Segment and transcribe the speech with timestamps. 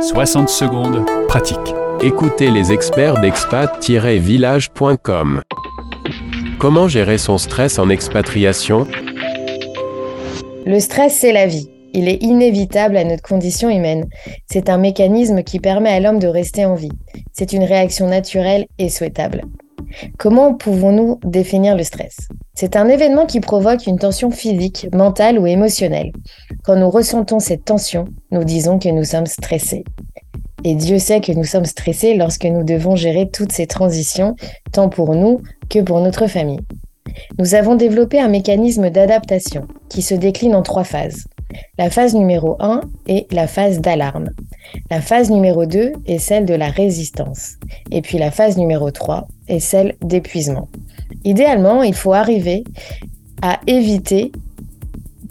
[0.00, 1.58] 60 secondes, pratique.
[2.02, 5.42] Écoutez les experts d'expat-village.com.
[6.58, 8.86] Comment gérer son stress en expatriation?
[10.64, 11.68] Le stress, c'est la vie.
[11.92, 14.06] Il est inévitable à notre condition humaine.
[14.50, 16.92] C'est un mécanisme qui permet à l'homme de rester en vie.
[17.34, 19.42] C'est une réaction naturelle et souhaitable.
[20.18, 22.16] Comment pouvons-nous définir le stress?
[22.54, 26.12] C'est un événement qui provoque une tension physique, mentale ou émotionnelle.
[26.64, 29.84] Quand nous ressentons cette tension, nous disons que nous sommes stressés.
[30.64, 34.36] Et Dieu sait que nous sommes stressés lorsque nous devons gérer toutes ces transitions,
[34.72, 36.60] tant pour nous que pour notre famille.
[37.38, 41.24] Nous avons développé un mécanisme d'adaptation qui se décline en trois phases.
[41.78, 44.30] La phase numéro 1 est la phase d'alarme.
[44.90, 47.56] La phase numéro 2 est celle de la résistance.
[47.90, 50.68] Et puis la phase numéro 3 est celle d'épuisement.
[51.24, 52.64] Idéalement, il faut arriver
[53.42, 54.32] à éviter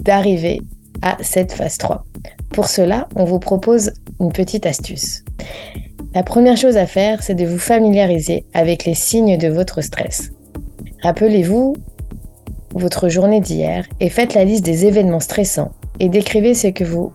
[0.03, 0.61] d'arriver
[1.01, 2.03] à cette phase 3.
[2.51, 5.23] Pour cela, on vous propose une petite astuce.
[6.13, 10.31] La première chose à faire, c'est de vous familiariser avec les signes de votre stress.
[11.03, 11.75] Rappelez-vous
[12.73, 17.11] votre journée d'hier et faites la liste des événements stressants et décrivez ce que vous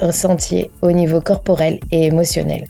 [0.00, 2.66] ressentiez au niveau corporel et émotionnel.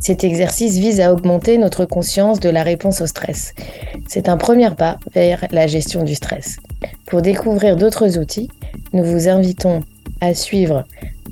[0.00, 3.52] Cet exercice vise à augmenter notre conscience de la réponse au stress.
[4.06, 6.58] C'est un premier pas vers la gestion du stress.
[7.06, 8.48] Pour découvrir d'autres outils,
[8.92, 9.82] nous vous invitons
[10.20, 10.84] à suivre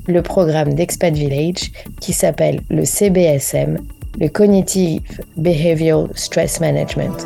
[0.08, 3.78] le programme d'Expat Village qui s'appelle le CBSM,
[4.18, 5.02] le Cognitive
[5.36, 7.24] Behavioral Stress Management.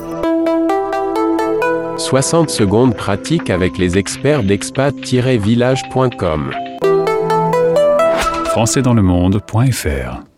[1.97, 6.51] 60 secondes pratiques avec les experts d'expat-village.com.
[8.55, 10.30] Françaisdanslemonde.fr